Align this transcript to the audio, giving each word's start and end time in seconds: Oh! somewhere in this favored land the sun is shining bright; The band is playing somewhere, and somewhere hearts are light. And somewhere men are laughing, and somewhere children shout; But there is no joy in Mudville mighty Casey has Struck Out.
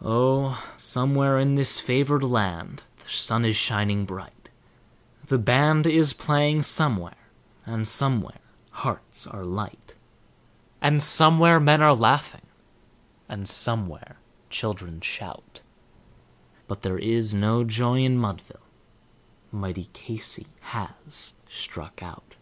Oh! 0.00 0.66
somewhere 0.78 1.38
in 1.38 1.54
this 1.54 1.80
favored 1.80 2.24
land 2.24 2.84
the 3.00 3.10
sun 3.10 3.44
is 3.44 3.56
shining 3.56 4.06
bright; 4.06 4.48
The 5.26 5.36
band 5.36 5.86
is 5.86 6.14
playing 6.14 6.62
somewhere, 6.62 7.28
and 7.66 7.86
somewhere 7.86 8.40
hearts 8.70 9.26
are 9.26 9.44
light. 9.44 9.94
And 10.80 11.02
somewhere 11.02 11.60
men 11.60 11.82
are 11.82 11.94
laughing, 11.94 12.46
and 13.28 13.46
somewhere 13.46 14.16
children 14.48 15.02
shout; 15.02 15.60
But 16.68 16.80
there 16.80 16.96
is 16.98 17.34
no 17.34 17.62
joy 17.62 17.98
in 18.02 18.16
Mudville 18.16 18.64
mighty 19.52 19.90
Casey 19.92 20.46
has 20.60 21.34
Struck 21.50 22.02
Out. 22.02 22.36